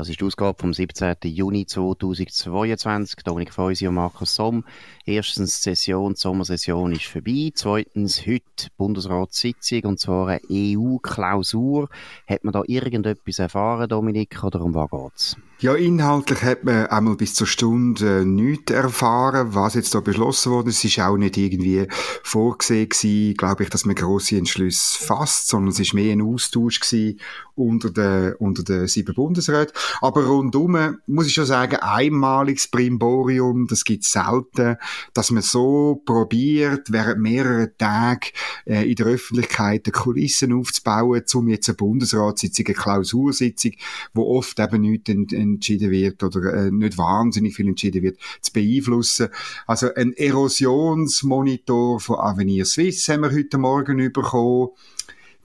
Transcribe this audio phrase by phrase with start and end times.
[0.00, 1.16] Das ist die Ausgabe vom 17.
[1.24, 3.16] Juni 2022.
[3.22, 4.64] Dominik Feusi und Markus Somm.
[5.04, 7.50] Erstens, die Session, die Sommersession ist vorbei.
[7.54, 11.90] Zweitens, heute Bundesratssitzung, und zwar eine EU-Klausur.
[12.26, 15.36] Hat man da irgendetwas erfahren, Dominik, oder um was geht's?
[15.58, 20.52] Ja, inhaltlich hat man einmal bis zur Stunde äh, nichts erfahren, was jetzt da beschlossen
[20.52, 20.70] wurde.
[20.70, 21.86] Es ist auch nicht irgendwie
[22.22, 22.88] vorgesehen
[23.36, 27.20] glaube ich, dass man grosse Entschlüsse fasst, sondern es ist mehr ein Austausch gewesen
[27.60, 29.74] unter den, unter den sieben Bundesräten.
[30.00, 34.76] Aber rundum muss ich schon sagen, einmaliges Brimborium, das gibt es selten,
[35.14, 38.28] dass man so probiert, während mehrerer Tage
[38.66, 43.72] äh, in der Öffentlichkeit die Kulissen aufzubauen, um jetzt eine Bundesratssitzung, eine Klausursitzung,
[44.14, 49.28] wo oft eben nichts entschieden wird oder äh, nicht wahnsinnig viel entschieden wird, zu beeinflussen.
[49.66, 54.70] Also ein Erosionsmonitor von Avenir Suisse haben wir heute Morgen bekommen.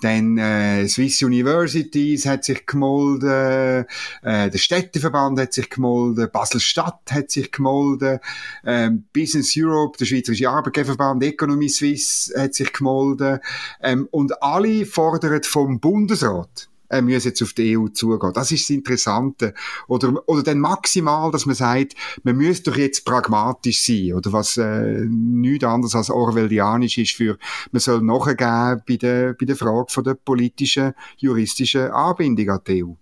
[0.02, 3.86] Dann äh, Swiss Universities hat sich gemolden,
[4.24, 8.20] äh, der Städteverband hat sich gemolden, Basel-Stadt hat sich gemolden,
[8.64, 13.40] äh, Business Europe, der Schweizerische Arbeitgeberverband, Economy Suisse hat sich gemolden
[13.82, 18.34] ähm, und alle fordern vom Bundesrat äh, müssen jetzt auf die EU zugehen.
[18.34, 19.54] Das ist das Interessante.
[19.88, 24.14] Oder, oder dann maximal, dass man sagt, man müsste doch jetzt pragmatisch sein.
[24.14, 27.38] Oder was äh, nichts anderes als orwellianisch ist für,
[27.72, 32.84] man soll nachgeben bei der, bei der Frage von der politischen, juristischen Anbindung an die
[32.84, 32.94] EU.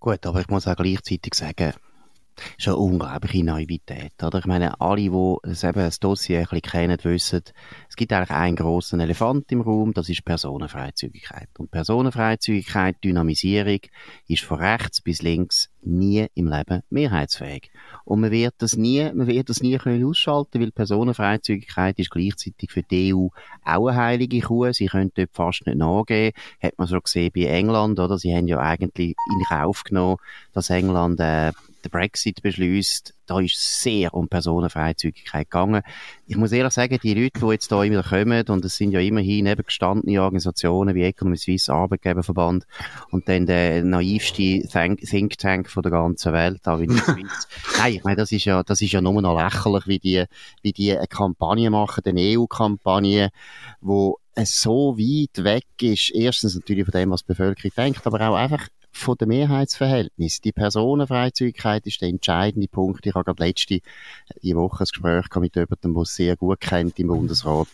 [0.00, 1.74] Gut, aber ich muss auch gleichzeitig sagen,
[2.58, 4.38] schon eine unglaubliche Naivität, oder?
[4.38, 7.42] Ich meine, alle, die das, Dossier ein bisschen kennen, wissen,
[7.88, 11.48] es gibt eigentlich einen grossen Elefant im Raum, das ist Personenfreizügigkeit.
[11.58, 13.80] Und Personenfreizügigkeit, Dynamisierung,
[14.28, 17.70] ist von rechts bis links nie im Leben mehrheitsfähig.
[18.04, 22.70] Und man wird das nie, man wird das nie können ausschalten, weil Personenfreizügigkeit ist gleichzeitig
[22.70, 23.28] für die EU
[23.64, 24.72] auch eine heilige Kuh.
[24.72, 26.32] Sie können dort fast nicht nachgehen.
[26.62, 28.18] Hat man so gesehen bei England, oder?
[28.18, 30.16] Sie haben ja eigentlich in Kauf genommen,
[30.52, 35.82] dass England, äh, den Brexit beschließt, da ist sehr um Personenfreizügigkeit gegangen.
[36.26, 39.00] Ich muss ehrlich sagen, die Leute, die jetzt da immer kommen, und es sind ja
[39.00, 42.64] immerhin eben gestandene Organisationen wie Economy Suisse, Arbeitgeberverband
[43.10, 47.48] und dann der naivste Think Tank von der ganzen Welt, da die Schweiz.
[47.78, 50.24] Nein, ich meine, das ist ja, das ist ja nur noch lächerlich, wie die,
[50.62, 53.30] wie die eine Kampagne machen, eine EU-Kampagne,
[53.80, 58.20] wo es so weit weg ist, erstens natürlich von dem, was die Bevölkerung denkt, aber
[58.28, 60.40] auch einfach von dem Mehrheitsverhältnis.
[60.40, 63.06] Die Personenfreizügigkeit ist der entscheidende Punkt.
[63.06, 63.80] Ich habe gerade letzte
[64.42, 67.68] die Woche ein Gespräch mit jemandem, der es sehr gut kennt im Bundesrat,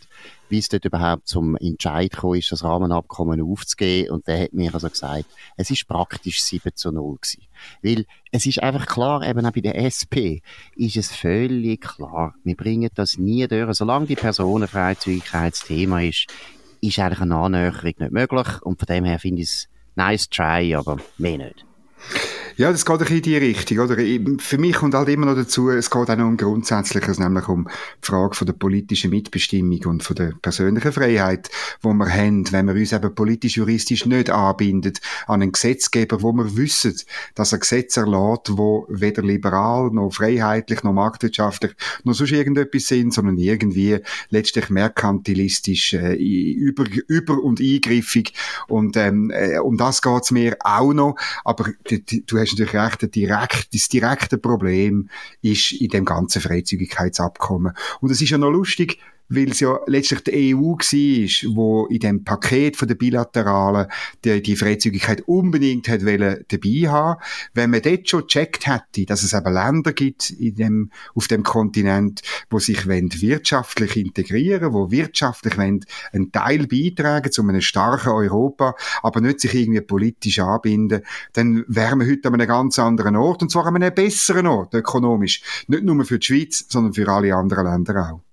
[0.48, 4.10] wie es dort überhaupt zum Entscheid gekommen ist, das Rahmenabkommen aufzugeben.
[4.10, 7.42] Und der hat mir also gesagt, es ist praktisch 7 zu 0 gewesen.
[7.82, 10.40] Weil es ist einfach klar, eben auch bei der SP
[10.76, 13.74] ist es völlig klar, wir bringen das nie durch.
[13.74, 16.28] Solange die Personenfreizügigkeit das Thema ist,
[16.80, 18.62] ist eigentlich eine Annäherung nicht möglich.
[18.62, 19.68] Und von dem her finde ich es
[19.98, 21.67] nice try, aber mehr nicht.
[22.58, 23.94] Ja, das geht ein in die Richtung, oder?
[24.40, 27.68] Für mich kommt halt immer noch dazu, es geht auch noch um Grundsätzliches, nämlich um
[28.02, 31.50] die Frage von der politischen Mitbestimmung und von der persönlichen Freiheit,
[31.82, 36.56] wo wir haben, wenn wir uns eben politisch-juristisch nicht anbindet an einen Gesetzgeber, wo wir
[36.56, 36.96] wissen,
[37.36, 43.14] dass er Gesetz erlässt, wo weder liberal, noch freiheitlich, noch marktwirtschaftlich, noch sonst irgendetwas sind,
[43.14, 48.32] sondern irgendwie letztlich merkantilistisch, äh, über, über und eingriffig.
[48.66, 51.14] Und ähm, äh, um das geht's mir auch noch.
[51.44, 55.08] Aber du hast hast natürlich recht, direkt, das direkte Problem
[55.42, 57.74] ist in dem ganzen Freizügigkeitsabkommen.
[58.00, 58.98] Und es ist ja noch lustig,
[59.28, 63.86] weil es ja letztlich die EU war, wo in dem Paket von der Bilateralen
[64.24, 67.20] die, die Freizügigkeit unbedingt hat wollen, dabei haben.
[67.54, 71.42] Wenn man dort schon gecheckt hätte, dass es eben Länder gibt in dem, auf dem
[71.42, 79.20] Kontinent, wo sich wirtschaftlich integrieren wo wirtschaftlich einen Teil beitragen zu einem starken Europa, aber
[79.20, 81.02] nicht sich irgendwie politisch anbinden,
[81.32, 84.74] dann wären wir heute an einem ganz anderen Ort, und zwar an einem besseren Ort,
[84.74, 85.42] ökonomisch.
[85.68, 88.27] Nicht nur für die Schweiz, sondern für alle anderen Länder auch.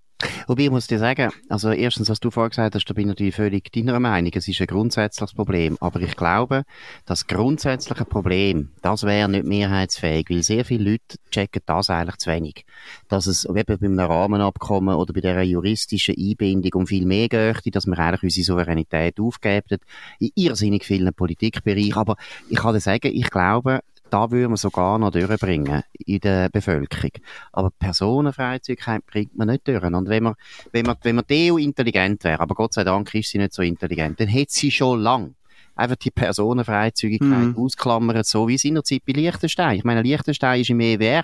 [0.48, 3.08] Wobei, ich muss dir sagen, also erstens, was du vorhin gesagt hast, da bin ich
[3.08, 4.32] natürlich völlig deiner Meinung.
[4.34, 5.78] Es ist ein grundsätzliches Problem.
[5.82, 6.64] Aber ich glaube,
[7.06, 12.30] das grundsätzliche Problem, das wäre nicht mehrheitsfähig, weil sehr viele Leute checken das eigentlich zu
[12.30, 12.66] wenig.
[13.10, 17.76] Dass es eben bei einem Rahmenabkommen oder bei dieser juristischen Einbindung um viel mehr geht,
[17.76, 19.80] dass wir eigentlich unsere Souveränität aufgeben,
[20.20, 21.96] in irrsinnig vielen Politikbereichen.
[21.96, 22.16] Aber
[22.50, 27.12] ich kann dir sagen, ich glaube, da würden wir sogar noch durchbringen in der Bevölkerung.
[27.52, 29.84] Aber Personenfreizügigkeit bringt man nicht durch.
[29.84, 30.36] Und wenn man,
[30.72, 33.62] wenn man, wenn man EU intelligent wäre, aber Gott sei Dank ist sie nicht so
[33.62, 35.36] intelligent, dann hätte sie schon lang
[35.76, 37.58] einfach die Personenfreizügigkeit mhm.
[37.58, 39.78] ausklammert, so wie seinerzeit bei Liechtenstein.
[39.78, 41.24] Ich meine, Liechtenstein ist im EWR,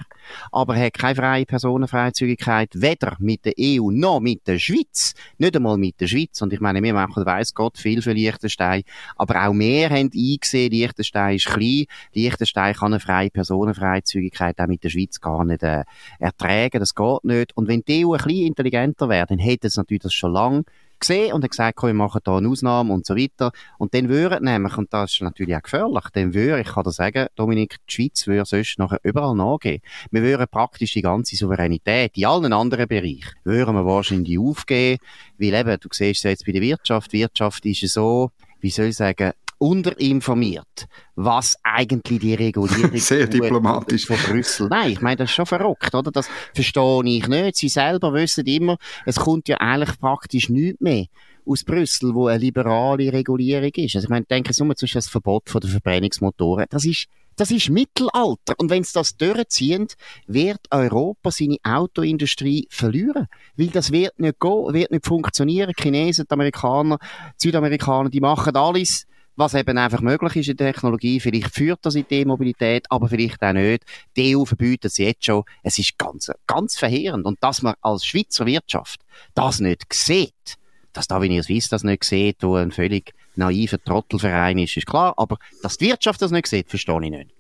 [0.52, 5.14] aber hat keine freie Personenfreizügigkeit, weder mit der EU noch mit der Schweiz.
[5.38, 6.42] Nicht einmal mit der Schweiz.
[6.42, 8.84] Und ich meine, wir machen, weiss Gott, viel für Liechtenstein.
[9.16, 11.86] Aber auch wir haben eingesehen, Liechtenstein ist klein.
[12.14, 15.84] Liechtenstein kann eine freie Personenfreizügigkeit auch mit der Schweiz gar nicht äh,
[16.20, 16.80] ertragen.
[16.80, 17.56] Das geht nicht.
[17.56, 20.64] Und wenn die EU ein bisschen intelligenter wäre, dann hätte es natürlich das schon lange
[21.02, 23.52] gesehen und hat gesagt, komm, wir machen da eine Ausnahme und so weiter.
[23.78, 26.92] Und dann würden nämlich, und das ist natürlich auch gefährlich, dann würde, ich kann dir
[26.92, 29.82] sagen, Dominik, die Schweiz würde sonst nachher überall nachgehen.
[30.12, 35.00] Wir würden praktisch die ganze Souveränität in allen anderen Bereichen, würden wir wahrscheinlich aufgeben,
[35.38, 38.32] weil eben, du siehst es jetzt bei der Wirtschaft, Wirtschaft ist so,
[38.62, 44.08] wie soll ich sagen, unterinformiert, was eigentlich die Regulierung Sehr diplomatisch.
[44.08, 44.68] von Brüssel.
[44.70, 46.10] Nein, ich meine, das ist schon verrückt, oder?
[46.10, 47.58] Das verstehe ich nicht.
[47.58, 51.06] Sie selber wissen immer, es kommt ja eigentlich praktisch nichts mehr
[51.46, 53.96] aus Brüssel, wo eine liberale Regulierung ist.
[53.96, 56.66] Also ich meine, denken Sie nur zum Beispiel das Verbot von der Verbrennungsmotoren.
[56.70, 57.06] Das ist
[57.36, 58.56] das ist Mittelalter.
[58.58, 59.88] Und wenn sie das durchziehen,
[60.28, 63.28] wird Europa seine Autoindustrie verlieren.
[63.56, 65.72] Weil das wird nicht gehen, wird nicht funktionieren.
[65.76, 66.98] Die Chinesen, die Amerikaner,
[67.42, 71.20] die Südamerikaner, die machen alles was eben einfach möglich ist in der Technologie.
[71.20, 73.84] Vielleicht führt das in die Mobilität, aber vielleicht auch nicht.
[74.16, 75.44] Die EU verbietet es jetzt schon.
[75.64, 77.26] Es ist ganz, ganz verheerend.
[77.26, 79.02] Und dass man als Schweizer Wirtschaft
[79.34, 80.58] das nicht sieht,
[80.94, 84.78] dass da, wie ihr es wisst, das nicht sieht, wo ein völlig naiver Trottelverein ist,
[84.78, 85.14] ist klar.
[85.18, 87.32] Aber dass die Wirtschaft das nicht sieht, verstehe ich nicht.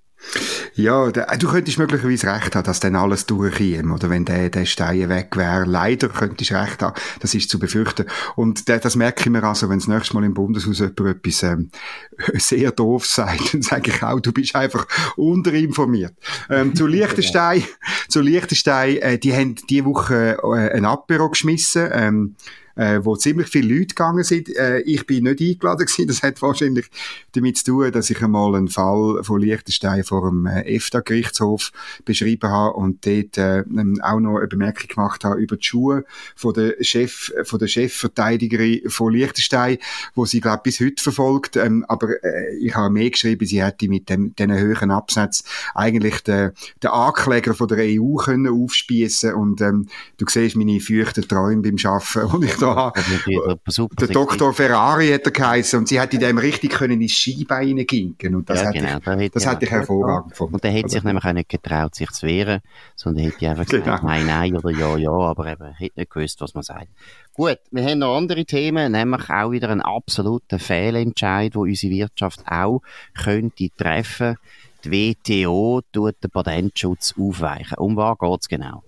[0.75, 5.09] Ja, du könntest möglicherweise recht haben, dass dann alles durchkäme, oder wenn der, der Stein
[5.09, 5.65] weg wäre.
[5.65, 8.05] Leider könntest du recht haben, das ist zu befürchten.
[8.35, 11.71] Und das merke ich mir also, wenn das nächste Mal im Bundeshaus jemand etwas ähm,
[12.35, 14.87] sehr doof sagt, dann sage ich auch, du bist einfach
[15.17, 16.13] unterinformiert.
[16.49, 17.63] Ähm, zu Liechtenstein,
[18.07, 22.35] zu Liechtenstein, äh, die haben diese Woche äh, ein Apero geschmissen, ähm,
[22.75, 24.55] äh, wo ziemlich viele Leute gegangen sind.
[24.55, 26.07] Äh, ich bin nicht eingeladen gewesen.
[26.07, 26.87] Das hat wahrscheinlich
[27.33, 31.71] damit zu tun, dass ich einmal einen Fall von Liechtenstein vor dem äh, EFTA-Gerichtshof
[32.05, 33.63] beschrieben habe und dort äh,
[34.01, 38.89] auch noch eine Bemerkung gemacht habe über die Schuhe von der Chef, von der Chefverteidigerin
[38.89, 39.77] von Liechtenstein,
[40.15, 41.55] wo sie, glaube bis heute verfolgt.
[41.55, 45.43] Ähm, aber äh, ich habe mehr geschrieben, sie hätte mit dem, diesen höheren Absatz
[45.75, 46.51] eigentlich den,
[46.81, 51.77] den Ankläger von der EU können aufspießen und ähm, du siehst meine feuchten Träume beim
[51.83, 52.93] Arbeiten und ich da
[53.99, 54.53] Der Dr.
[54.53, 58.49] Ferrari hat er geheißen und sie hat in dem richtig können ins Skibein ginken und
[58.49, 60.55] das ja, genau, hätte ich, das hätte ich hervorragend gefunden.
[60.55, 62.61] Und er hätte sich nämlich auch nicht getraut, sich zu wehren,
[62.95, 63.99] sondern hätte einfach gesagt, genau.
[64.03, 66.87] nein, nein oder ja, ja, aber eben, hätte nicht gewusst, was man sagt.
[67.33, 72.41] Gut, wir haben noch andere Themen, nämlich auch wieder einen absoluten Fehlentscheid, wo unsere Wirtschaft
[72.47, 72.81] auch
[73.13, 74.37] könnte treffen
[74.85, 77.77] die WTO tut den Patentschutz aufweichen.
[77.77, 78.83] Um was geht es genau?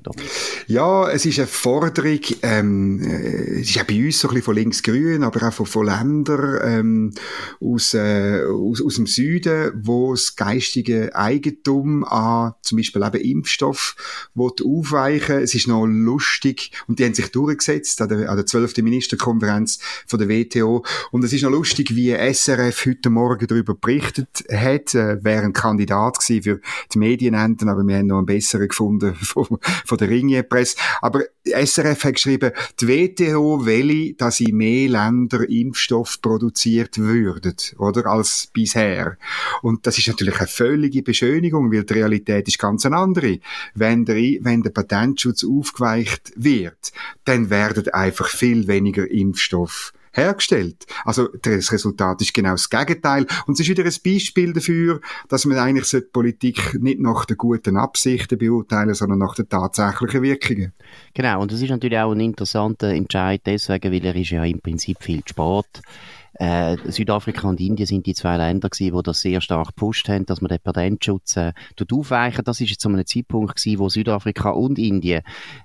[0.68, 4.46] Ja, es ist eine Forderung, ähm, äh, es ist auch bei uns so ein bisschen
[4.46, 7.14] von links-grün, aber auch von, von Ländern ähm,
[7.60, 13.96] aus, äh, aus, aus dem Süden, wo das geistige Eigentum an zum Beispiel eben Impfstoff
[14.36, 18.78] aufweichen Es ist noch lustig und die haben sich durchgesetzt an der, an der 12.
[18.78, 24.46] Ministerkonferenz von der WTO und es ist noch lustig, wie SRF heute Morgen darüber berichtet
[24.52, 26.60] hat, äh, während Kandidat Kandidat gewesen für
[26.94, 29.48] die Medienenden, aber wir haben noch einen besseren gefunden von,
[29.86, 30.78] von der Ringier-Presse.
[31.02, 38.06] Aber SRF hat geschrieben, die WTO will, dass in mehr Länder Impfstoff produziert würden, oder,
[38.08, 39.18] als bisher.
[39.62, 43.40] Und das ist natürlich eine völlige Beschönigung, weil die Realität ist ganz eine andere.
[43.76, 46.92] Wenn der, wenn der Patentschutz aufgeweicht wird,
[47.26, 50.86] dann werden einfach viel weniger Impfstoff hergestellt.
[51.04, 53.26] Also das Resultat ist genau das Gegenteil.
[53.46, 57.38] Und es ist wieder ein Beispiel dafür, dass man eigentlich die Politik nicht nach den
[57.38, 60.74] guten Absichten beurteilen, sondern nach den tatsächlichen Wirkungen.
[61.14, 64.62] Genau, und das ist natürlich auch ein interessanter Entscheid deswegen, weil er ist ja im
[64.62, 65.82] Prinzip viel Sport.
[66.36, 70.26] Äh, Südafrika und Indien sind die zwei Länder gewesen, die das sehr stark gepusht haben,
[70.26, 71.54] dass man den Patentschutz äh,
[71.92, 72.44] aufweichen.
[72.44, 75.22] Das jetzt zu einem Zeitpunkt gewesen, wo Südafrika und Indien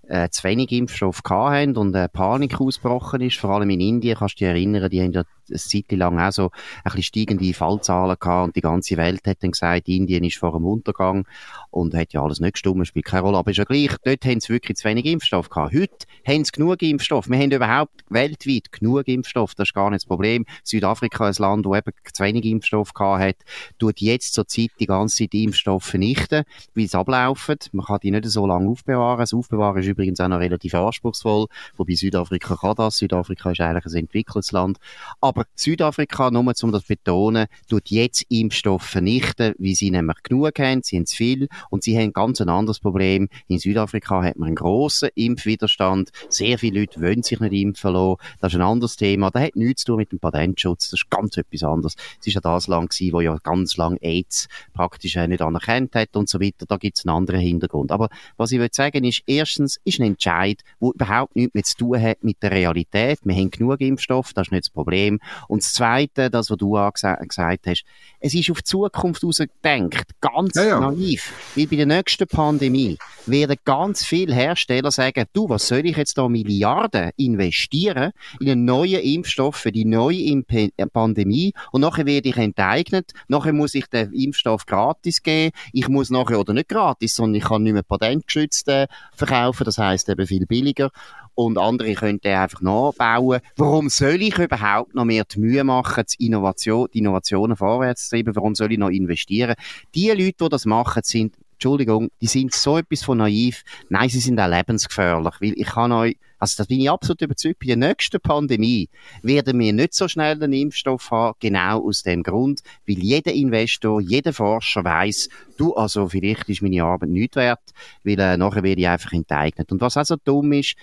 [0.09, 3.39] äh, zu wenig Impfstoff hatten und äh, Panik ausgebrochen ist.
[3.39, 6.33] Vor allem in Indien, kannst du dich erinnern, die haben ja eine Zeit lang auch
[6.33, 6.51] so ein
[6.85, 10.67] bisschen steigende Fallzahlen gehabt und die ganze Welt hat dann gesagt, Indien ist vor dem
[10.67, 11.27] Untergang
[11.71, 14.41] und hat ja alles nicht gestimmt, spielt keine Rolle, aber ist ja gleich, dort haben
[14.41, 15.73] sie wirklich zu wenig Impfstoff gehabt.
[15.73, 17.29] Heute haben sie genug Impfstoff.
[17.29, 20.45] Wir haben überhaupt weltweit genug Impfstoff, das ist gar nicht das Problem.
[20.65, 23.37] Südafrika, ein Land, wo eben zu wenig Impfstoff gehabt hat,
[23.79, 27.57] tut jetzt zur Zeit die ganze Zeit Impfstoff vernichten, wie es ablaufen.
[27.73, 29.21] Man kann die nicht so lange aufbewahren.
[29.21, 31.47] Das Aufbewahren ist übrigens auch noch relativ anspruchsvoll,
[31.77, 32.99] wobei Südafrika kann das.
[32.99, 34.79] Südafrika ist eigentlich ein entwickeltes Land.
[35.21, 40.59] Aber Südafrika, nur um das zu betonen, tut jetzt Impfstoff vernichten, wie sie nämlich genug
[40.59, 40.83] haben.
[40.83, 43.29] Sie haben zu viel und sie haben ganz ein anderes Problem.
[43.47, 46.11] In Südafrika hat man einen grossen Impfwiderstand.
[46.29, 48.17] Sehr viele Leute wollen sich nicht impfen lassen.
[48.41, 49.31] Das ist ein anderes Thema.
[49.31, 51.95] Das hat nichts zu tun mit dem Patentschutz, das ist ganz etwas anderes.
[52.21, 56.17] Es ist ja das Land gewesen, wo ja ganz lang AIDS praktisch nicht anerkannt hat
[56.17, 56.67] und so weiter.
[56.67, 57.93] Da gibt es einen anderen Hintergrund.
[57.93, 61.77] Aber was ich will sagen ist, erstens ist ein Entscheid, der überhaupt nichts mehr zu
[61.77, 63.21] tun hat mit der Realität.
[63.25, 65.21] Wir haben genug Impfstoff, das ist nicht das Problem.
[65.49, 67.85] Und das Zweite, das, was du auch gesagt hast,
[68.21, 70.81] es ist auf die Zukunft ausgedenkt, ganz ja, ja.
[70.81, 71.33] naiv.
[71.55, 76.19] Weil bei der nächsten Pandemie werden ganz viele Hersteller sagen, du, was soll ich jetzt
[76.19, 82.07] da Milliarden investieren in einen neuen Impfstoff für die neue Imp äh, Pandemie und nachher
[82.07, 86.69] werde ich enteignet, nachher muss ich den Impfstoff gratis geben, ich muss nachher, oder nicht
[86.69, 88.71] gratis, sondern ich kann nicht mehr patentgeschützt
[89.15, 90.91] verkaufen, das heißt eben viel billiger
[91.39, 93.41] und andere können den einfach nachbauen.
[93.57, 98.17] Warum soll ich überhaupt noch mehr die Mühe machen, die, Innovation, die Innovationen vorwärts zu
[98.17, 98.35] treiben?
[98.35, 99.55] Warum soll ich noch investieren?
[99.95, 103.63] Die Leute, die das machen, sind Entschuldigung, die sind so etwas von naiv.
[103.89, 107.59] Nein, sie sind auch lebensgefährlich, weil ich kann euch, also das bin ich absolut überzeugt,
[107.61, 108.89] bei der nächsten Pandemie
[109.23, 114.01] werden wir nicht so schnell den Impfstoff haben, genau aus dem Grund, weil jeder Investor,
[114.01, 117.61] jeder Forscher weiß, du, also vielleicht ist meine Arbeit nicht wert,
[118.05, 119.73] weil äh, nachher werde ich einfach enteignet.
[119.73, 120.77] Und was also dumm ist,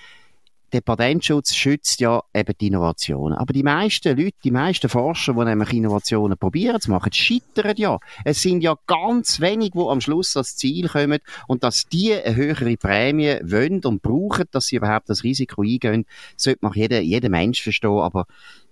[0.75, 3.37] der Patentschutz schützt ja eben die Innovationen.
[3.37, 7.97] Aber die meisten Leute, die meisten Forscher, die nämlich Innovationen probieren zu machen, scheitern ja.
[8.25, 12.35] Es sind ja ganz wenig, die am Schluss ans Ziel kommen und dass die eine
[12.35, 16.05] höhere Prämie wollen und brauchen, dass sie überhaupt das Risiko eingehen,
[16.35, 18.25] sollte man jeder, jeder Mensch verstehen, aber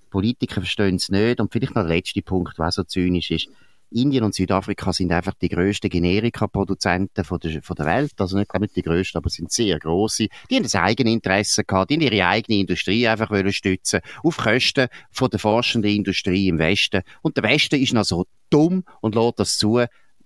[0.10, 1.39] Politiker verstehen es nicht.
[1.39, 3.48] Und vielleicht noch der letzte Punkt, was so zynisch ist.
[3.93, 8.13] Indien und Südafrika sind einfach die grössten Generika-Produzenten von der, von der Welt.
[8.17, 10.27] Also nicht, nicht die grössten, aber sind sehr grosse.
[10.50, 14.38] Die haben das eigene Interesse gehabt, die haben ihre eigene Industrie einfach wollen stützen, auf
[14.38, 17.01] Kosten von der forschenden Industrie im Westen.
[17.21, 19.83] Und der Westen ist noch so dumm und lässt das zu,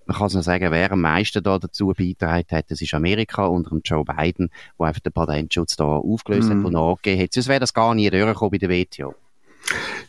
[0.07, 3.45] man kann es noch sagen, wer am meisten da dazu beigetragen hat, das ist Amerika
[3.45, 6.59] unter dem Joe Biden, der einfach den Patentschutz da aufgelöst mm.
[6.59, 7.33] hat und nachgegeben hat.
[7.33, 9.15] Sonst wäre das gar nie durchgekommen bei der WTO.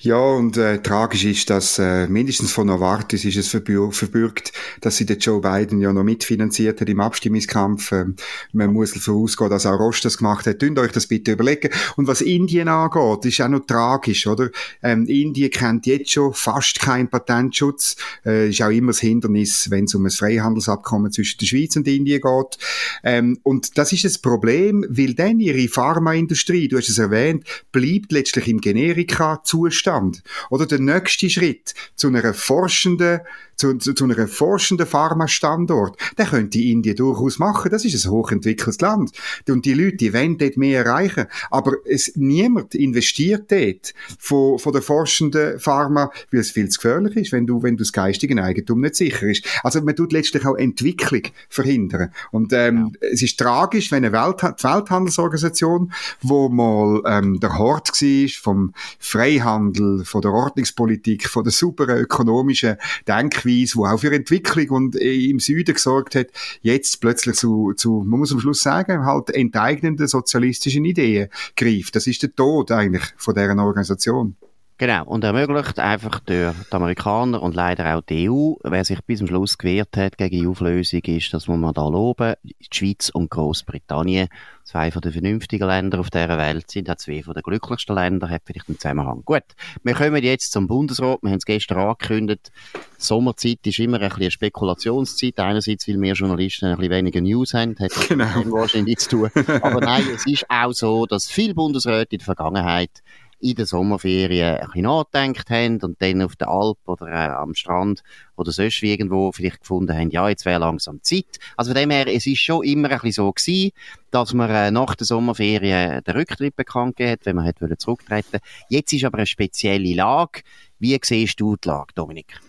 [0.01, 4.97] Ja, und äh, tragisch ist, dass äh, mindestens von Novartis ist es verbür verbürgt, dass
[4.97, 7.91] sie den Joe Biden ja noch mitfinanziert hat im Abstimmungskampf.
[7.91, 8.15] Ähm,
[8.53, 10.61] man muss davon ausgehen, dass auch Roche das gemacht hat.
[10.61, 11.71] Tünt euch das bitte überlegen.
[11.97, 14.51] Und was Indien angeht, ist auch noch tragisch, oder?
[14.85, 17.97] Ähm, Indien kennt jetzt schon fast keinen Patentschutz.
[18.25, 21.89] Äh, ist auch immer das Hindernis, wenn es um ein Freihandelsabkommen zwischen der Schweiz und
[21.89, 22.59] Indien geht.
[23.03, 28.13] Ähm, und das ist das Problem, weil dann ihre Pharmaindustrie, du hast es erwähnt, bleibt
[28.13, 29.43] letztlich im Generika
[29.89, 30.23] Zustand.
[30.51, 33.21] Oder der nächste Schritt zu einer forschenden
[33.59, 37.71] zu, zu, zu einem forschenden Pharmastandort, der könnte Indien durchaus machen.
[37.71, 39.11] Das ist ein hochentwickeltes Land.
[39.49, 41.27] Und die Leute, die wollen dort mehr erreichen.
[41.51, 47.17] Aber es, niemand investiert dort von, von der forschenden Pharma, weil es viel zu gefährlich
[47.17, 49.45] ist, wenn du, wenn du das geistige Eigentum nicht sicher ist.
[49.65, 52.13] Also man tut letztlich auch Entwicklung verhindern.
[52.31, 53.09] Und ähm, ja.
[53.11, 55.93] es ist tragisch, wenn eine Welt, die Welthandelsorganisation,
[56.23, 62.77] wo mal ähm, der Hort war vom Freihandel, von der Ordnungspolitik, von der super ökonomischen
[63.07, 66.29] Denkweise, Denkweise, die auch für Entwicklung und äh, im Süden gesorgt hat,
[66.63, 71.97] jetzt plötzlich zu, zu, man muss am Schluss sagen, halt enteignenden sozialistischen Ideen greift.
[71.97, 74.37] Das ist der Tod eigentlich von deren Organisation.
[74.81, 79.19] Genau, und ermöglicht einfach durch die Amerikaner und leider auch die EU, wer sich bis
[79.19, 83.09] zum Schluss gewehrt hat gegen die Auflösung, ist, das muss man da loben, die Schweiz
[83.09, 84.29] und Großbritannien,
[84.63, 88.31] zwei von den vernünftigen Ländern auf dieser Welt, sind auch zwei von den glücklichsten Ländern,
[88.31, 89.23] hat vielleicht einen Zusammenhang.
[89.25, 89.43] Gut,
[89.83, 92.53] wir kommen jetzt zum Bundesrat, wir haben es gestern angekündigt,
[92.99, 97.53] Sommerzeit ist immer ein bisschen eine Spekulationszeit, einerseits, weil wir Journalisten ein bisschen weniger News
[97.53, 98.27] haben, hat genau.
[98.53, 99.31] wahrscheinlich zu tun,
[99.61, 103.03] aber nein, es ist auch so, dass viele Bundesräte in der Vergangenheit
[103.41, 107.55] in der Sommerferien ein bisschen nachgedacht haben und dann auf der Alp oder äh, am
[107.55, 108.03] Strand
[108.37, 111.39] oder sonst irgendwo vielleicht gefunden haben, ja, jetzt wäre langsam Zeit.
[111.57, 113.73] Also von dem her, es ist schon immer ein bisschen so gewesen,
[114.11, 118.41] dass man äh, nach der Sommerferien den Rücktritt bekannt gegeben hat, wenn man hat zurücktreten
[118.69, 120.43] Jetzt ist aber eine spezielle Lage.
[120.79, 122.41] Wie siehst du die Lage, Dominik?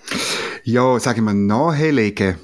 [0.64, 2.36] Ja, sagen wir nahelegen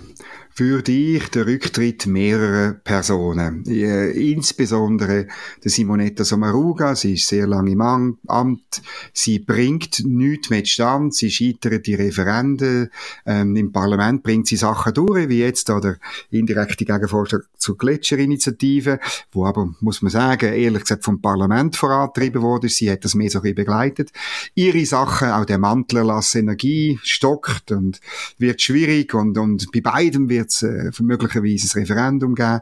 [0.57, 5.27] würde ich den Rücktritt mehrerer Personen, äh, insbesondere
[5.63, 8.81] der Simonetta Sommaruga, sie ist sehr lange im Amt,
[9.13, 12.89] sie bringt nichts mehr zustande, sie scheitert die Referenden,
[13.25, 15.97] ähm, im Parlament bringt sie Sachen durch, wie jetzt da der
[16.31, 18.99] indirekte Gegenvorschlag zur Gletscherinitiative,
[19.31, 23.29] wo aber, muss man sagen, ehrlich gesagt vom Parlament vorantrieben wurde, sie hat das mehr
[23.29, 24.11] so ein begleitet.
[24.53, 27.99] Ihre Sachen, auch der Mantelerlass Energie, stockt und
[28.37, 32.59] wird schwierig und, und bei beidem wird wird es äh, möglicherweise ein Referendum geben.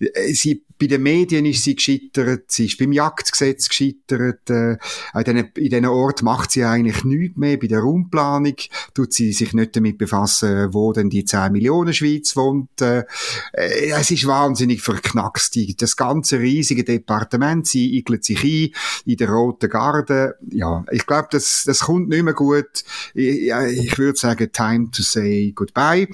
[0.00, 4.76] Äh, sie, bei den Medien ist sie gescheitert, sie ist beim Jagdgesetz gescheitert, äh,
[5.14, 7.56] in diesen, Ort macht sie eigentlich nichts mehr.
[7.56, 8.56] Bei der Raumplanung
[8.92, 12.80] tut sie sich nicht damit befassen, wo denn die 10 Millionen Schweiz wohnt.
[12.82, 13.04] Äh,
[13.52, 15.56] äh, es ist wahnsinnig verknackst.
[15.80, 18.70] Das ganze riesige Departement, sie igelt sich ein
[19.10, 20.36] in der Roten Garde.
[20.50, 22.84] Ja, ich glaube, das, das kommt nicht mehr gut.
[23.14, 26.08] Ich, ich würde sagen, time to say goodbye.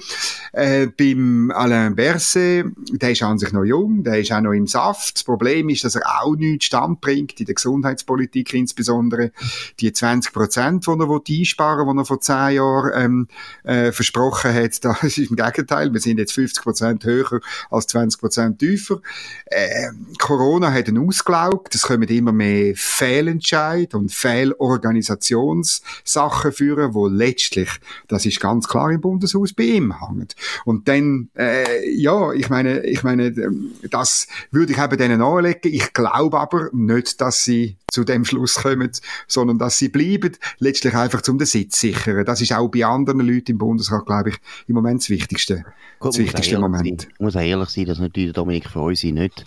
[0.53, 4.67] Äh, beim Alain Berset, der ist an sich noch jung, der ist auch noch im
[4.67, 5.15] Saft.
[5.15, 9.31] Das Problem ist, dass er auch nichts Stand bringt, in der Gesundheitspolitik insbesondere.
[9.79, 13.27] Die 20 Prozent, die er einsparen will, die er vor zehn Jahren ähm,
[13.63, 15.91] äh, versprochen hat, das ist im Gegenteil.
[15.93, 19.01] Wir sind jetzt 50 Prozent höher als 20 Prozent tiefer.
[19.45, 21.75] Äh, Corona hat ihn ausgelaugt.
[21.75, 27.69] Es kommen immer mehr Fehlentscheid und Fehlorganisationssachen führen, wo letztlich,
[28.07, 30.27] das ist ganz klar im Bundeshaus, bei ihm hängen.
[30.65, 35.73] Und dann, äh, ja, ich meine, ich meine, ähm, das würde ich eben denen anlegen.
[35.73, 38.91] Ich glaube aber nicht, dass sie zu dem Schluss kommen,
[39.27, 42.25] sondern dass sie bleiben, letztlich einfach zum den Sitz sichern.
[42.25, 44.35] Das ist auch bei anderen Leuten im Bundesrat, glaube ich,
[44.67, 45.65] im Moment das Wichtigste.
[45.99, 47.01] Gut, das wichtigste Moment.
[47.01, 49.45] Sein, muss auch ehrlich sein, dass natürlich Dominik Freusi nicht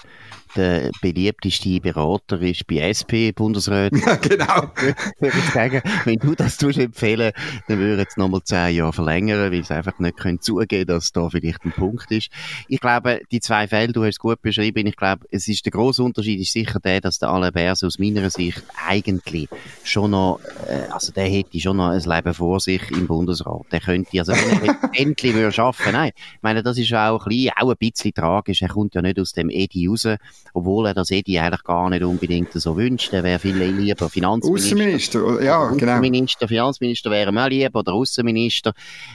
[0.57, 4.01] der beliebteste Berater ist bei SP-Bundesräten.
[4.01, 4.71] Ja, genau.
[5.19, 7.33] würde ich sagen, wenn du das tust empfehlen,
[7.69, 11.29] dann würde es nochmal zehn Jahre verlängern, weil es einfach nicht können zugeben dass da
[11.29, 12.29] vielleicht ein Punkt ist.
[12.69, 15.73] Ich glaube, die zwei Fälle, du hast es gut beschrieben, ich glaube, es ist der
[15.73, 19.49] große Unterschied ist sicher der, dass der Alain Berse aus meiner Sicht eigentlich
[19.85, 23.67] schon noch, äh, also der hätte schon noch ein Leben vor sich im Bundesrat.
[23.73, 27.29] Der könnte, also wenn er endlich würde schaffen, nein, ich meine, das ist auch ein
[27.29, 30.07] bisschen, auch ein bisschen tragisch, er kommt ja nicht aus dem Edi raus,
[30.55, 33.13] obwohl er das Edi eigentlich gar nicht unbedingt so wünscht.
[33.13, 34.77] Er wäre viel lieber Finanzminister.
[34.77, 35.93] Außenminister, ja, genau.
[35.93, 38.73] Außenminister, Finanzminister wäre mir lieber, oder Außenminister.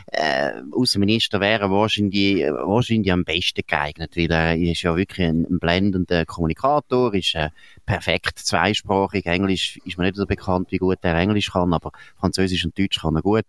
[0.08, 5.60] Äh, Außenminister wäre wahrscheinlich, wahrscheinlich am besten geeignet, weil er ist ja wirklich ein, ein
[5.60, 7.50] blendender Kommunikator, ist äh,
[7.86, 9.11] perfekt zweisprachig.
[9.14, 13.02] Englisch ist mir nicht so bekannt, wie gut er Englisch kann, aber Französisch und Deutsch
[13.02, 13.46] kann er gut.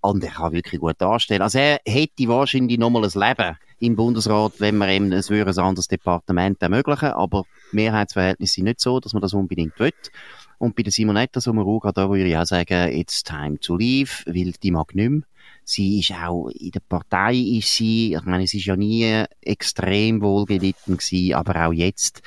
[0.00, 1.42] Und er kann wirklich gut darstellen.
[1.42, 5.88] Also er hätte wahrscheinlich nochmal ein Leben im Bundesrat, wenn man es würde ein anderes
[5.88, 9.92] Departement ermöglichen, aber Mehrheitsverhältnisse sind nicht so, dass man das unbedingt will.
[10.58, 14.52] Und bei der Simonetta Sommaruga, da würde ich auch sagen, it's time to leave, weil
[14.62, 15.22] die mag nicht mehr.
[15.64, 20.20] Sie ist auch, in der Partei ist sie, ich meine, sie ist ja nie extrem
[20.20, 22.22] wohlgelitten gewesen, aber auch jetzt,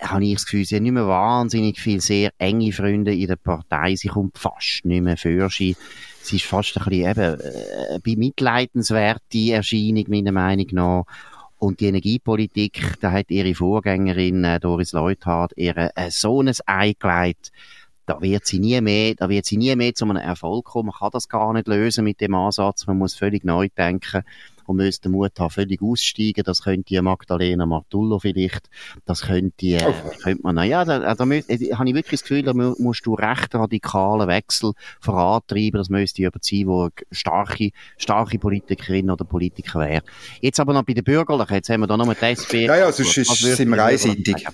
[0.00, 3.36] habe ich das Gefühl, sie hat nicht mehr wahnsinnig viele sehr enge Freunde in der
[3.36, 3.96] Partei.
[3.96, 5.76] Sie kommt fast nicht mehr für sie.
[6.22, 11.04] Sie ist fast ein bisschen eben, äh, bemitleidenswerte Erscheinung, meiner Meinung nach.
[11.58, 16.94] Und die Energiepolitik, da hat ihre Vorgängerin äh, Doris Leuthard ihr äh, so ein Ei
[16.98, 17.52] gelegt,
[18.04, 20.86] da wird sie nie mehr, da wird sie nie mehr zu einem Erfolg kommen.
[20.86, 22.86] Man kann das gar nicht lösen mit dem Ansatz.
[22.86, 24.22] Man muss völlig neu denken
[24.66, 26.44] und müsste den Mut haben, völlig aussteigen.
[26.44, 28.68] Das könnte Magdalena Martullo vielleicht.
[29.04, 32.42] Das könnte, äh, könnte man, ja, da, da, da äh, habe ich wirklich das Gefühl,
[32.42, 35.78] da musst du recht radikalen Wechsel vorantreiben.
[35.78, 40.02] Das müsste jemand sein, der starke, starke Politikerin oder Politiker wäre.
[40.40, 41.54] Jetzt aber noch bei den Bürgerlichen.
[41.54, 42.66] Jetzt haben wir da noch mit SP.
[42.66, 44.46] Ja, ja, sonst ist, sind wir einseitig.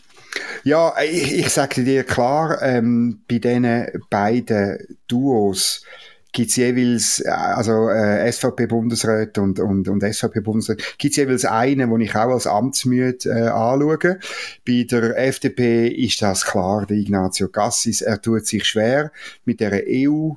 [0.64, 5.84] Ja, ich, ich sage dir klar, ähm, bei diesen beiden Duos,
[6.32, 12.14] gibt's jeweils, äh, also äh, SVP-Bundesrat und, und, und SVP-Bundesrat, gibt's jeweils einen, den ich
[12.14, 14.18] auch als amtsmüde äh, anschaue.
[14.66, 19.12] Bei der FDP ist das klar, der Ignazio Cassis, er tut sich schwer
[19.44, 20.32] mit der EU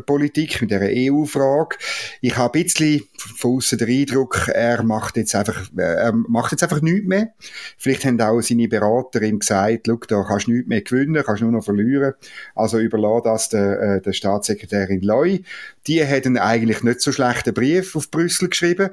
[0.00, 1.76] Politik, mit der EU-Frage.
[2.20, 6.62] Ich habe ein bisschen von außen den Eindruck, er macht jetzt einfach, er macht jetzt
[6.62, 7.32] einfach nichts mehr.
[7.76, 11.42] Vielleicht haben auch seine Berater ihm gesagt, schau, da kannst du nichts mehr gewinnen, kannst
[11.42, 12.14] nur noch verlieren.
[12.54, 15.42] Also überlass das der, äh, der Staatssekretärin Loy.
[15.86, 18.90] Die hat einen eigentlich nicht so schlechten Brief auf Brüssel geschrieben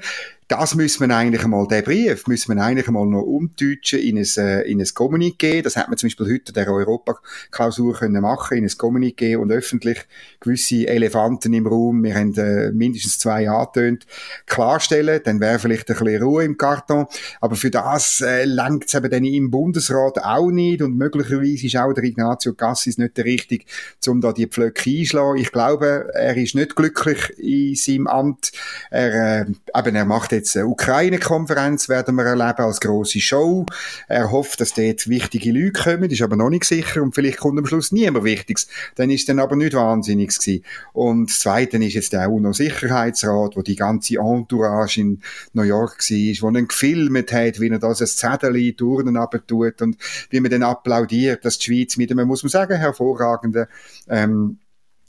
[0.48, 4.28] das müssen wir eigentlich einmal, den Brief, müssen wir eigentlich einmal noch umdeutschen in ein,
[4.38, 5.62] äh, in ein Kommuniqué.
[5.62, 10.06] Das hat man zum Beispiel heute der Europaklausur können machen, in ein Kommuniqué und öffentlich
[10.40, 14.06] gewisse Elefanten im Raum, wir haben äh, mindestens zwei angetönt,
[14.46, 17.08] klarstellen, dann wäre vielleicht ein bisschen Ruhe im Karton.
[17.42, 21.76] Aber für das äh, lenkt es eben dann im Bundesrat auch nicht und möglicherweise ist
[21.76, 23.66] auch der Ignazio Cassis nicht der Richtige,
[24.08, 25.40] um da die Pflöcke einschlagen.
[25.40, 28.52] Ich glaube, er ist nicht glücklich in seinem Amt.
[28.90, 33.66] Er, äh, eben, er macht jetzt eine Ukraine-Konferenz werden wir erleben als große Show.
[34.08, 37.60] Er hofft, dass dort wichtige Leute kommen, ist aber noch nicht sicher und vielleicht kommt
[37.60, 38.68] am Schluss niemand Wichtiges.
[38.96, 40.64] Dann ist dann aber nicht wahnsinnig gewesen.
[40.94, 45.22] Und das Zweite ist jetzt der UNO-Sicherheitsrat, wo die ganze Entourage in
[45.54, 49.98] New York war, wo dann gefilmt hat, wie er das ein Zettel Turnen tut und
[50.30, 53.66] wie man dann applaudiert, dass die Schweiz mit einem, muss man sagen, hervorragenden
[54.08, 54.60] ähm,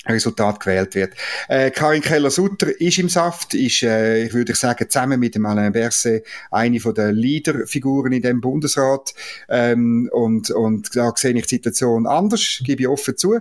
[0.06, 1.14] Resultat gewählt wird.
[1.48, 5.72] Äh, Karin Keller-Sutter ist im Saft, ist, äh, ich würde sagen, zusammen mit dem Alain
[5.72, 9.12] Berset eine von der Leaderfiguren in dem Bundesrat.
[9.48, 13.38] Ähm, und, und da sehe ich die Situation anders, gebe ich offen zu.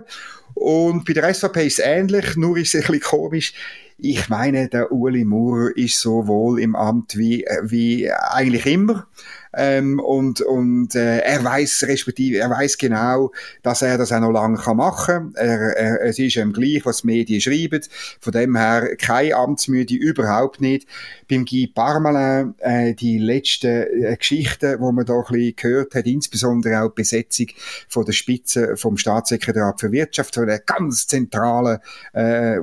[0.54, 3.54] Und bei der SVP ist es ähnlich, nur ist es ein bisschen komisch.
[4.00, 9.06] Ich meine, der Uli Maurer ist so wohl im Amt wie, wie eigentlich immer.
[9.54, 13.32] Ähm, und und äh, er weiß respektive, er weiß genau,
[13.62, 15.46] dass er das auch noch lange kann machen kann.
[15.46, 17.82] Er, er, es ist ihm gleich, was die Medien schreiben.
[18.20, 20.86] Von dem her keine Amtsmüde, überhaupt nicht.
[21.28, 26.06] Beim Guy Parmelin, äh, die letzten äh, Geschichten, wo man da ein bisschen gehört hat,
[26.06, 27.46] insbesondere auch die Besetzung
[27.88, 31.78] von der Spitze vom Staatssekretariat für Wirtschaft, von der ganz zentralen
[32.12, 32.58] äh,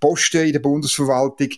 [0.00, 1.48] Posten in der Bundesverwaltung,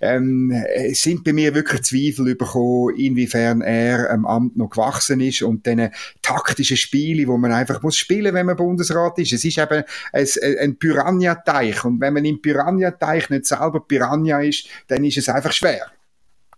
[0.00, 0.52] ähm,
[0.92, 5.90] sind bei mir wirklich Zweifel bekommen, inwiefern er ähm, Amt noch gewachsen ist und diese
[6.22, 9.32] taktischen Spiele, wo man einfach muss spielen, wenn man Bundesrat ist.
[9.32, 10.26] Es ist eben ein,
[10.60, 15.52] ein Piranha-Teich und wenn man im Piranha-Teich nicht selber Piranha ist, dann ist es einfach
[15.52, 15.90] schwer.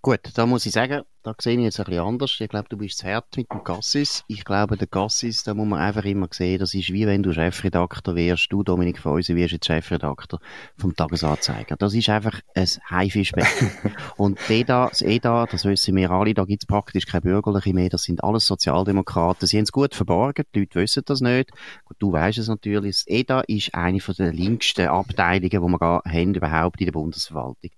[0.01, 2.37] Gut, da muss ich sagen, da sehe ich jetzt ein bisschen anders.
[2.41, 4.25] Ich glaube, du bist zu hart mit dem Cassis.
[4.27, 7.33] Ich glaube, der Cassis, da muss man einfach immer sehen, das ist wie wenn du
[7.33, 8.49] Chefredakteur wärst.
[8.51, 10.41] Du, Dominik Feusi, wirst jetzt Chefredakteur
[10.77, 11.77] vom Tagesanzeiger.
[11.77, 13.71] Das ist einfach ein Haifischbecken.
[14.17, 17.73] Und das EDA, das EDA, das wissen wir alle, da gibt es praktisch keine Bürgerliche
[17.73, 17.89] mehr.
[17.89, 19.47] Das sind alles Sozialdemokraten.
[19.47, 20.45] Sie haben es gut verborgen.
[20.55, 21.51] Die Leute wissen das nicht.
[21.85, 22.97] Gut, du weißt es natürlich.
[22.97, 27.71] Das EDA ist eine von der linksten Abteilungen, die wir haben überhaupt in der Bundesverwaltung.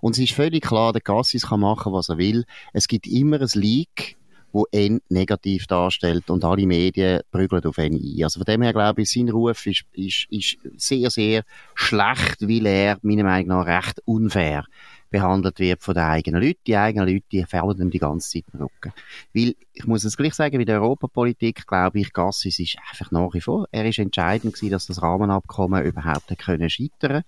[0.00, 2.44] Und es ist völlig klar, der Cassis kann machen, was er will.
[2.72, 4.18] Es gibt immer ein Leak,
[4.52, 8.24] wo ihn negativ darstellt und alle Medien prügeln auf ihn ein.
[8.24, 11.42] Also von dem her glaube ich, sein Ruf ist, ist, ist sehr, sehr
[11.74, 14.66] schlecht, weil er meiner Meinung nach recht unfair
[15.10, 16.60] behandelt wird von den eigenen Leuten.
[16.66, 18.92] Die eigenen Leute, die fällen ihm die ganze Zeit im Rücken.
[19.32, 23.32] Weil, ich muss es gleich sagen, bei der Europapolitik, glaube ich, Gassis ist einfach nach
[23.32, 27.22] wie vor, er ist entscheidend gewesen, dass das Rahmenabkommen überhaupt können scheitern,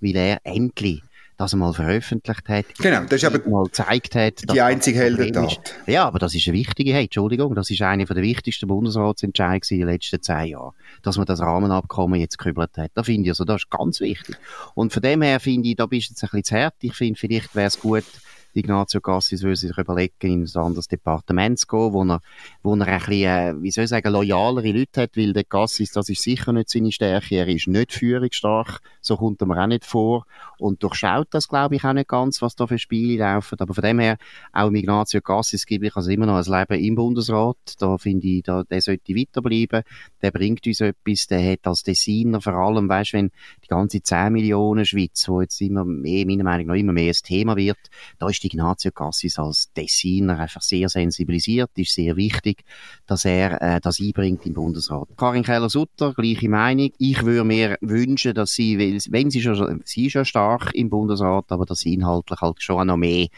[0.00, 1.02] weil er endlich
[1.40, 2.66] das einmal veröffentlicht hat.
[2.78, 4.52] Genau, das ist aber mal gezeigt hat.
[4.52, 5.74] Die einzige Heldentat.
[5.86, 9.78] Ja, aber das ist eine wichtige, hey, Entschuldigung, das ist eine der wichtigsten Bundesratsentscheidungen in
[9.78, 12.90] den letzten zehn Jahren, dass man das Rahmenabkommen jetzt gekübelt hat.
[12.94, 14.36] Da finde ich, also, das ist ganz wichtig.
[14.74, 16.74] Und von dem her finde ich, da bist du jetzt ein bisschen zu hart.
[16.82, 18.04] Ich finde, vielleicht wäre es gut,
[18.52, 22.20] Ignazio Cassis würde sich überlegen, in ein anderes Departement zu gehen, wo er,
[22.62, 25.92] wo er ein bisschen, äh, wie soll ich sagen, loyalere Leute hat, weil der Cassis,
[25.92, 29.66] das ist sicher nicht seine Stärke, er ist nicht führungsstark, so kommt er mir auch
[29.66, 30.26] nicht vor
[30.60, 33.82] und durchschaut das, glaube ich, auch nicht ganz, was da für Spiele laufen, aber von
[33.82, 34.16] dem her,
[34.52, 38.42] auch Ignazio Cassis gebe ich also immer noch ein Leben im Bundesrat, da finde ich,
[38.42, 39.82] da, der sollte weiterbleiben,
[40.22, 43.30] der bringt uns etwas, der hat als Designer vor allem, weißt, wenn
[43.64, 47.22] die ganze 10 Millionen Schweiz, wo jetzt immer mehr, meiner Meinung nach immer mehr ein
[47.22, 47.78] Thema wird,
[48.18, 52.64] da ist Ignazio Cassis als Designer einfach sehr sensibilisiert, ist sehr wichtig,
[53.06, 55.08] dass er äh, das einbringt im Bundesrat.
[55.16, 56.90] Karin Keller-Sutter, gleiche Meinung.
[56.98, 61.46] Ich würde mir wünschen, dass sie, wenn sie schon, sie ist ja stark im Bundesrat,
[61.48, 63.28] aber dass sie inhaltlich halt schon noch mehr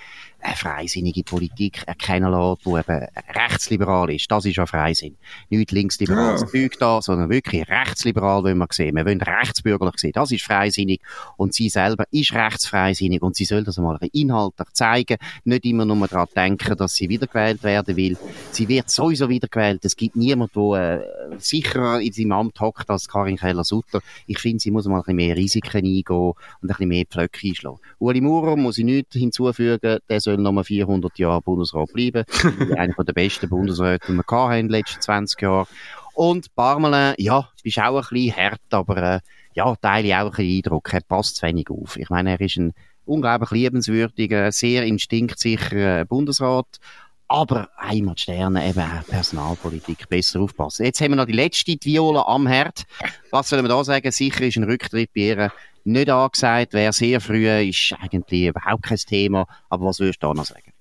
[0.43, 4.31] eine freisinnige Politik erkennen lässt, die eben rechtsliberal ist.
[4.31, 5.17] Das ist ja Freisinn.
[5.51, 6.47] Nicht linksliberales ja.
[6.49, 8.97] Zeug da, sondern wirklich rechtsliberal wollen wir sehen.
[8.97, 10.13] Wir wollen rechtsbürgerlich sehen.
[10.15, 11.01] Das ist freisinnig.
[11.37, 15.19] Und sie selber ist rechtsfreisinnig und sie soll das einmal inhaltlich zeigen.
[15.45, 18.17] Nicht immer nur daran denken, dass sie wiedergewählt werden will.
[18.51, 19.85] Sie wird sowieso wiedergewählt.
[19.85, 24.01] Es gibt niemanden, der äh, sicherer in seinem Amt hockt als Karin Keller-Sutter.
[24.27, 27.47] Ich finde, sie muss mal ein bisschen mehr Risiken eingehen und ein bisschen mehr Pflöcke
[27.47, 27.79] einschlagen.
[27.99, 29.99] Uli Maurer muss ich nichts hinzufügen.
[30.09, 32.25] Der soll soll noch 400 Jahre Bundesrat bleiben.
[32.77, 35.67] Einer der besten Bundesräte, die wir hatten in den letzten 20 Jahren.
[36.15, 39.21] Und Parmelin, ja, bist auch ein bisschen hart, aber äh,
[39.55, 40.93] ja, teile ich auch ein bisschen Eindruck.
[40.93, 41.97] Er passt zu wenig auf.
[41.97, 42.73] Ich meine, er ist ein
[43.05, 46.67] unglaublich liebenswürdiger, sehr instinktsicherer Bundesrat.
[47.33, 50.85] Aber einmal die Sterne, eben Personalpolitik, besser aufpassen.
[50.85, 52.85] Jetzt haben wir noch die letzte, die Viola am Herd.
[53.31, 54.13] Was sollen wir da sagen?
[54.13, 55.53] Sicher ist ein Rücktritt bei ihr
[55.85, 56.75] nicht angesagt.
[56.75, 59.47] Wäre sehr früh, ist eigentlich überhaupt kein Thema.
[59.71, 60.75] Aber was würdest du da noch sagen?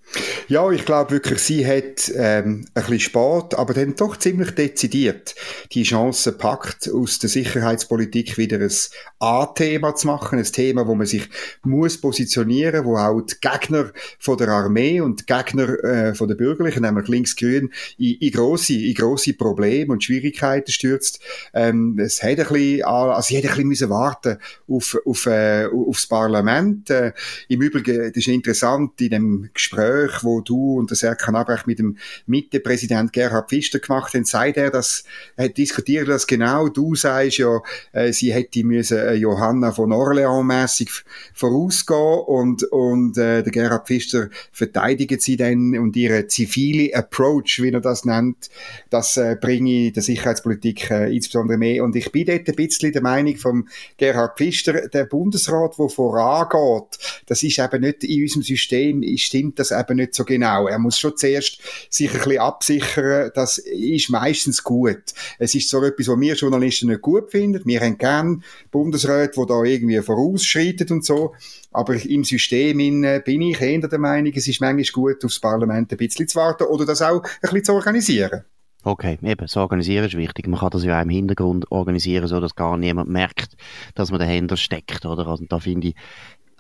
[0.48, 5.36] Ja, ich glaube wirklich, sie hat ähm, ein bisschen spät, aber dann doch ziemlich dezidiert
[5.72, 8.72] die Chance packt, aus der Sicherheitspolitik wieder ein
[9.20, 11.30] A-Thema zu machen, ein Thema, wo man sich
[11.64, 16.36] muss positionieren, wo auch die Gegner von der Armee und die Gegner äh, von der
[16.36, 21.22] Bürgerlichen, nämlich links-grün, in, in grosse, in grosse Probleme und Schwierigkeiten stürzt.
[21.54, 25.68] Ähm, es hat ein bisschen, also sie hätte ein bisschen müssen warten auf, auf, äh,
[25.68, 26.90] aufs Parlament.
[26.90, 27.14] Äh,
[27.48, 31.68] Im Übrigen, das ist interessant, in dem Gespräch Gespräch, wo du und der Serkan Abrecht
[31.68, 35.04] mit dem Mitte-Präsident Gerhard Pfister gemacht haben, sagt er, dass,
[35.36, 36.70] er diskutiert das genau.
[36.70, 37.62] Du sagst ja,
[37.92, 40.90] äh, sie hätte müssen äh, Johanna von Orleans mässig
[41.34, 47.72] vorausgehen und, und äh, der Gerhard Pfister verteidigt sie dann und ihre zivile Approach, wie
[47.72, 48.50] er das nennt,
[48.90, 51.84] das äh, bringe der Sicherheitspolitik äh, insbesondere mehr.
[51.84, 56.98] Und ich bin dort ein bisschen der Meinung vom Gerhard Pfister, der Bundesrat, der vorangeht,
[57.26, 60.68] das ist eben nicht in unserem System, stimmt das eben nicht so genau.
[60.68, 65.04] Er muss schon zuerst sich ein bisschen absichern, das ist meistens gut.
[65.40, 67.62] Es ist so etwas, was wir Journalisten nicht gut finden.
[67.66, 68.40] Wir haben gerne
[68.72, 71.34] Bundesräte, die da irgendwie vorausschreiten und so.
[71.72, 75.92] Aber im System in, bin ich eher der Meinung, es ist manchmal gut, aufs Parlament
[75.92, 78.44] ein bisschen zu warten oder das auch ein bisschen zu organisieren.
[78.84, 80.48] Okay, eben, das Organisieren ist wichtig.
[80.48, 83.56] Man kann das ja auch im Hintergrund organisieren, so dass gar niemand merkt,
[83.94, 85.28] dass man dahinter steckt, oder?
[85.28, 85.96] Also, da finde ich,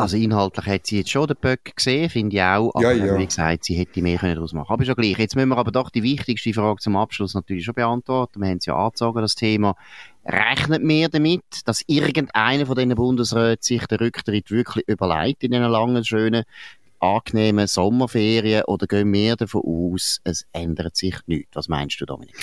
[0.01, 2.71] also inhaltlich hat sie jetzt schon den Böck gesehen, finde ich auch.
[2.73, 3.17] Aber ja, ja.
[3.17, 5.17] wie gesagt, sie hätte mehr daraus machen Aber schon gleich.
[5.17, 8.41] Jetzt müssen wir aber doch die wichtigste Frage zum Abschluss natürlich schon beantworten.
[8.41, 9.75] Wir haben es ja angezogen, das Thema.
[10.25, 15.69] Rechnet mehr damit, dass irgendeiner von diesen Bundesräten sich den Rücktritt wirklich überlegt in einer
[15.69, 16.43] langen, schönen
[17.01, 21.55] angenehmen Sommerferien oder gehen wir davon aus, es ändert sich nichts?
[21.55, 22.35] Was meinst du, Dominik?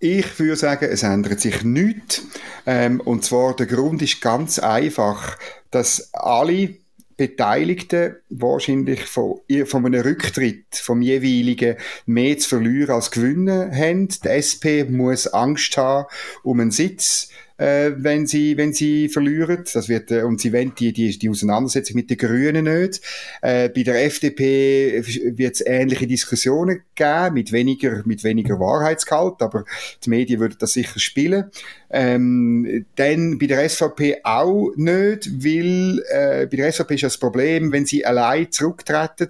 [0.00, 2.22] Ich würde sagen, es ändert sich nichts.
[2.66, 5.36] Ähm, und zwar der Grund ist ganz einfach,
[5.70, 6.79] dass alle
[7.20, 14.08] Beteiligten wahrscheinlich von, von einem Rücktritt vom jeweiligen mehr zu verlieren als gewinnen haben.
[14.08, 16.06] Die SP muss Angst haben
[16.42, 17.28] um einen Sitz
[17.60, 19.64] äh, wenn sie wenn sie verlieren.
[19.72, 23.02] Das wird äh, und sie wollen die die die Auseinandersetzung mit den Grünen nicht.
[23.42, 25.02] Äh, bei der FDP
[25.36, 29.64] wird es ähnliche Diskussionen geben mit weniger mit weniger Wahrheitsgehalt, aber
[30.04, 31.50] die Medien würden das sicher spielen.
[31.90, 37.72] Ähm, dann bei der SVP auch nicht, weil äh, bei der SVP ist das Problem,
[37.72, 39.28] wenn sie allein zurücktreten,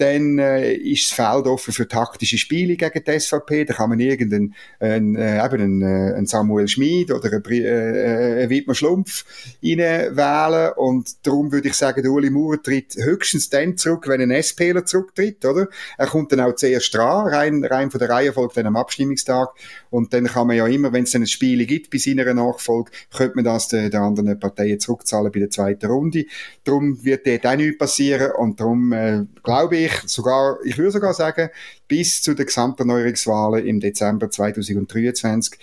[0.00, 3.66] dann äh, ist das Feld offen für taktische Spiele gegen die SVP.
[3.66, 8.40] Da kann man irgendeinen einen, äh, eben einen, äh, einen Samuel Schmid oder einen, äh,
[8.40, 9.26] einen Wittmer Schlumpf
[9.60, 14.42] wählen und darum würde ich sagen, der Uli Maurer tritt höchstens dann zurück, wenn ein
[14.42, 15.68] SPler zurücktritt, oder?
[15.98, 19.50] Er kommt dann auch zuerst dran, rein, rein von der Reihe folgt dann am Abstimmungstag
[19.90, 22.90] und dann kann man ja immer, wenn es dann ein Spiel gibt bei seiner Nachfolge,
[23.14, 26.26] könnte man das den, den anderen Parteien zurückzahlen bei der zweiten Runde.
[26.64, 31.14] Darum wird dort auch nichts passieren und darum äh, glaube ich, sogar, ich würde sogar
[31.14, 31.50] sagen,
[31.88, 35.58] bis zu den Gesamterneuerungswahlen im Dezember 2023,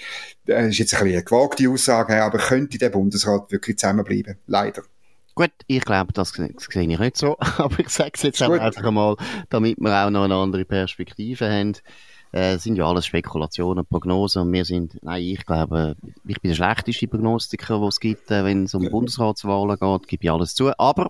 [0.46, 4.38] das ist jetzt ein bisschen eine gewagte Aussage, aber könnte der Bundesrat wirklich zusammenbleiben.
[4.48, 4.84] Leider.
[5.38, 9.18] Gut, ich glaube, das, sehe ich nicht so, aber ich sage es jetzt einfach einmal,
[9.50, 11.74] damit wir auch noch eine andere Perspektive haben.
[12.32, 16.56] Äh, sind ja alles Spekulationen, Prognosen und wir sind, nein, ich glaube, ich bin der
[16.56, 20.78] schlechteste Prognostiker, den es gibt, äh, wenn es um Bundesratswahlen geht, gebe ich alles zu.
[20.78, 21.10] Aber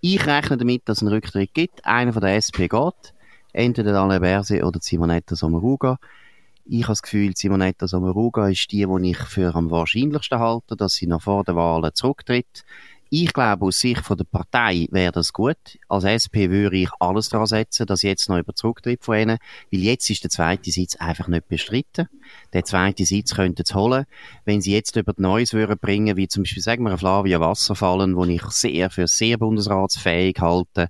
[0.00, 1.84] ich rechne damit, dass es einen Rücktritt gibt.
[1.86, 3.14] Einer von der SP geht.
[3.52, 5.98] Entweder Alain Berset oder Simonetta Sommaruga.
[6.66, 10.94] Ich habe das Gefühl, Simonetta Sommaruga ist die, die ich für am wahrscheinlichsten halte, dass
[10.94, 12.64] sie noch vor der Wahlen zurücktritt.
[13.16, 15.78] Ich glaube, aus Sicht von der Partei wäre das gut.
[15.88, 19.38] Als SP würde ich alles daran setzen, dass jetzt noch über zurücktritt von ihnen,
[19.70, 22.08] weil jetzt ist der zweite Sitz einfach nicht bestritten.
[22.52, 24.06] Der zweite Sitz könnten sie holen.
[24.44, 28.24] Wenn sie jetzt über Neues würden bringen, wie zum Beispiel, sagen wir, Flavia Wasserfallen, wo
[28.24, 30.88] ich sehr für sehr bundesratsfähig halte,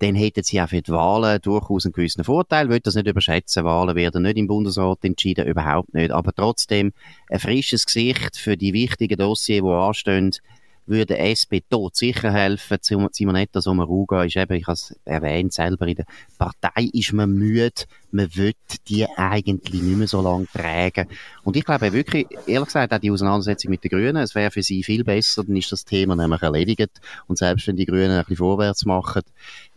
[0.00, 2.66] dann hätten sie auch für die Wahlen durchaus einen gewissen Vorteil.
[2.66, 3.62] Ich will das nicht überschätzen.
[3.62, 6.10] Wahlen werden nicht im Bundesrat entschieden, überhaupt nicht.
[6.10, 6.92] Aber trotzdem
[7.28, 10.32] ein frisches Gesicht für die wichtigen Dossiers, die anstehen,
[10.90, 12.78] würde SP tot sicher helfen.
[12.82, 17.84] Simonetta Sommaruga ist eben, ich habe es erwähnt, selber in der Partei ist man müde,
[18.12, 18.52] man will
[18.88, 21.06] die eigentlich nicht mehr so lange tragen.
[21.44, 24.62] Und ich glaube wirklich, ehrlich gesagt, auch die Auseinandersetzung mit den Grünen, es wäre für
[24.62, 27.00] sie viel besser, dann ist das Thema nämlich erledigt.
[27.26, 29.22] Und selbst wenn die Grünen ein bisschen vorwärts machen,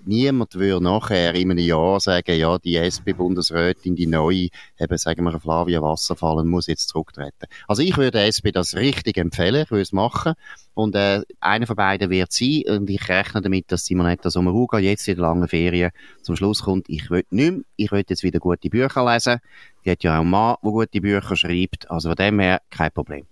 [0.06, 5.40] niemand würde nachher in einem Jahr sagen, ja, die SP-Bundesrätin, die neue, eben, sagen wir,
[5.40, 7.48] Flavia Wasserfallen, muss jetzt zurücktreten.
[7.68, 10.34] Also ich würde der SP das richtig empfehlen, ich würde es machen.
[10.74, 12.64] Und äh, einer von beiden wird sein.
[12.68, 15.92] Und ich rechne damit, dass Simonetta Sommaruga jetzt in der langen Ferien
[16.22, 19.40] zum Schluss kommt, ich will nicht mehr, ich will jetzt wieder gute Bücher lesen.
[19.86, 21.90] Die hat ja auch einen Mann, der gute Bücher schreibt.
[21.92, 23.26] Also von dem her kein Problem.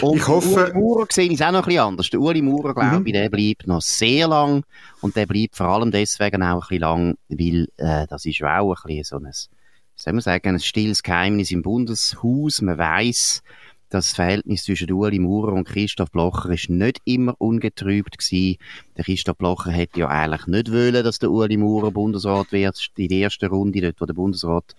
[0.00, 0.72] Und ich hoffe...
[0.72, 2.10] Uli Maurer sehe ich es auch noch ein bisschen anders.
[2.10, 3.06] Der Uli Maurer, glaube mhm.
[3.06, 4.64] ich, der bleibt noch sehr lang.
[5.00, 8.74] Und der bleibt vor allem deswegen auch ein bisschen lang, weil äh, das ist auch
[8.74, 9.32] ein bisschen so ein,
[9.94, 12.62] soll man sagen, ein stilles Geheimnis im Bundeshaus.
[12.62, 13.42] Man weiß,
[13.90, 18.58] das Verhältnis zwischen Uli Maurer und Christoph Blocher ist nicht immer ungetrübt gewesen.
[18.96, 22.90] Der Christoph Blocher hätte ja eigentlich nicht wollen, dass der Uli Maurer Bundesrat wird.
[22.96, 24.76] In der ersten Runde, dort wo der Bundesrat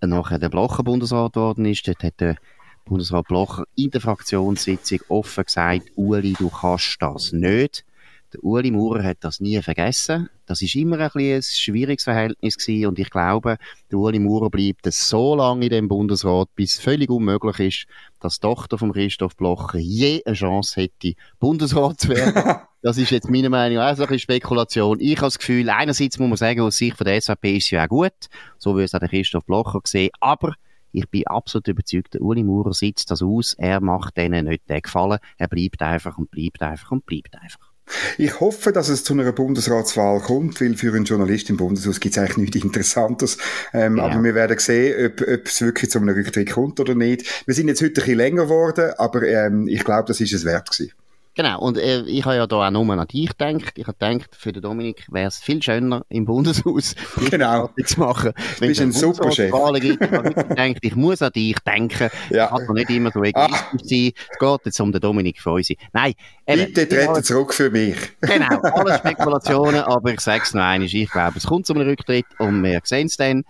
[0.00, 2.36] nachher der Blocher Bundesrat geworden ist, dort hat der
[2.84, 7.84] Bundesrat Blocher in der Fraktionssitzung offen gesagt, Uli, du kannst das nicht.
[8.32, 10.28] Der Uli Maurer hat das nie vergessen.
[10.44, 13.56] Das ist immer ein, ein schwieriges Verhältnis gewesen und ich glaube,
[13.90, 17.86] der Uli Maurer bleibt so lange in dem Bundesrat, bis völlig unmöglich ist,
[18.20, 22.56] dass die Tochter von Christoph Blocher je eine Chance hätte, Bundesrat zu werden.
[22.80, 25.00] Das ist jetzt meine Meinung, auch so eine Spekulation.
[25.00, 27.70] Ich habe das Gefühl, einerseits muss man sagen, aus Sicht von der SVP ist es
[27.72, 28.12] ja auch gut,
[28.56, 30.54] so wie es auch der Christoph Blocher gesehen, aber
[30.92, 34.80] ich bin absolut überzeugt, der Uli Maurer sitzt das aus, er macht denen nicht den
[34.80, 37.67] Gefallen, er bleibt einfach und bleibt einfach und bleibt einfach.
[38.16, 42.16] Ich hoffe, dass es zu einer Bundesratswahl kommt, weil für einen Journalist im Bundeshaus gibt
[42.16, 43.38] es eigentlich nichts Interessantes.
[43.72, 44.04] Ähm, ja.
[44.04, 47.46] Aber wir werden sehen, ob, ob es wirklich zu einem Rücktritt kommt oder nicht.
[47.46, 50.44] Wir sind jetzt heute ein bisschen länger geworden, aber ähm, ich glaube, das ist es
[50.44, 50.92] wert gewesen.
[51.38, 53.74] Genau, und äh, ich habe ja da auch nur an dich gedacht.
[53.76, 56.96] Ich habe gedacht, für den Dominik wäre es viel schöner, im Bundeshaus
[57.30, 57.70] genau.
[57.84, 58.32] zu machen.
[58.58, 59.52] Du bist ein super Chef.
[59.80, 60.02] Gibt.
[60.02, 62.10] Ich habe gedacht, ich muss an dich denken.
[62.30, 62.46] Ja.
[62.46, 63.84] Ich kann doch nicht immer so egoistisch ah.
[63.84, 64.12] sein.
[64.32, 65.68] Es geht jetzt um den Dominik uns.
[65.92, 66.14] Nein.
[66.44, 67.96] Eben, Bitte trete zurück für mich.
[68.20, 71.88] Genau, alle Spekulationen, aber ich sage es noch einmal, ich glaube, es kommt zu einem
[71.88, 73.44] Rücktritt und wir sehen es dann.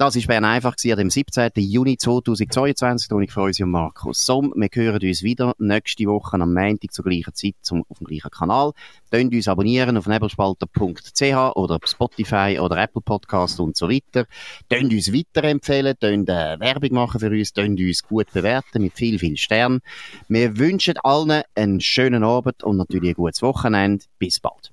[0.00, 1.50] Das war Bern einfach dem 17.
[1.56, 3.12] Juni 2022.
[3.12, 4.54] Und ich freue mich um Markus Somm.
[4.56, 8.30] Wir hören uns wieder nächste Woche am Montag zur gleichen Zeit zum, auf dem gleichen
[8.30, 8.72] Kanal.
[9.10, 14.24] Könnt uns abonnieren auf nebelspalter.ch oder auf Spotify oder Apple Podcast und so weiter.
[14.70, 19.18] Könnt uns weiterempfehlen, könnt äh, Werbung machen für uns, könnt uns gut bewerten mit viel,
[19.18, 19.80] viel Sternen.
[20.28, 24.06] Wir wünschen allen einen schönen Abend und natürlich ein gutes Wochenende.
[24.18, 24.72] Bis bald.